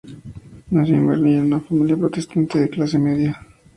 [0.71, 3.39] Nació en Berlín en una familia protestante de clase media.